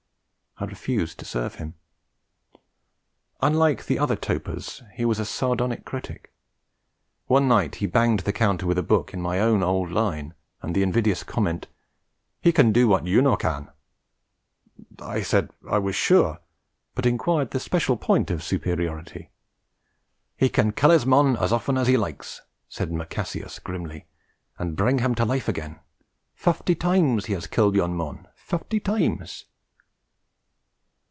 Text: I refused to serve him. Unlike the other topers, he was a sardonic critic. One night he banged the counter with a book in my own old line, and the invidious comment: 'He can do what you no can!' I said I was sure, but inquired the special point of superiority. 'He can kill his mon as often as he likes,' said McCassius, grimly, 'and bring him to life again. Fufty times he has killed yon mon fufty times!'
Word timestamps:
I 0.57 0.65
refused 0.65 1.17
to 1.17 1.25
serve 1.25 1.55
him. 1.55 1.73
Unlike 3.41 3.85
the 3.87 3.97
other 3.97 4.15
topers, 4.15 4.83
he 4.93 5.05
was 5.05 5.17
a 5.17 5.25
sardonic 5.25 5.85
critic. 5.85 6.31
One 7.25 7.47
night 7.47 7.75
he 7.75 7.87
banged 7.87 8.19
the 8.19 8.33
counter 8.33 8.67
with 8.67 8.77
a 8.77 8.83
book 8.83 9.11
in 9.11 9.23
my 9.23 9.39
own 9.39 9.63
old 9.63 9.89
line, 9.89 10.35
and 10.61 10.75
the 10.75 10.83
invidious 10.83 11.23
comment: 11.23 11.65
'He 12.41 12.51
can 12.51 12.71
do 12.71 12.87
what 12.87 13.07
you 13.07 13.23
no 13.23 13.37
can!' 13.37 13.69
I 14.99 15.23
said 15.23 15.49
I 15.67 15.79
was 15.79 15.95
sure, 15.95 16.41
but 16.93 17.07
inquired 17.07 17.49
the 17.51 17.59
special 17.59 17.97
point 17.97 18.29
of 18.29 18.43
superiority. 18.43 19.31
'He 20.37 20.47
can 20.49 20.73
kill 20.73 20.91
his 20.91 21.07
mon 21.07 21.37
as 21.37 21.51
often 21.51 21.75
as 21.75 21.87
he 21.87 21.97
likes,' 21.97 22.39
said 22.69 22.91
McCassius, 22.91 23.57
grimly, 23.63 24.05
'and 24.59 24.75
bring 24.77 24.99
him 24.99 25.15
to 25.15 25.25
life 25.25 25.47
again. 25.47 25.79
Fufty 26.35 26.77
times 26.79 27.25
he 27.25 27.33
has 27.33 27.47
killed 27.47 27.75
yon 27.75 27.95
mon 27.95 28.27
fufty 28.37 28.79
times!' 28.83 29.45